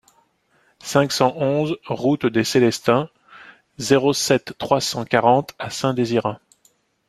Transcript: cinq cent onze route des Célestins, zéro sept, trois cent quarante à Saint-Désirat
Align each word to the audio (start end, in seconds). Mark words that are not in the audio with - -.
cinq 0.81 1.11
cent 1.11 1.35
onze 1.37 1.77
route 1.85 2.25
des 2.25 2.43
Célestins, 2.43 3.07
zéro 3.77 4.13
sept, 4.13 4.55
trois 4.57 4.81
cent 4.81 5.05
quarante 5.05 5.53
à 5.59 5.69
Saint-Désirat 5.69 6.39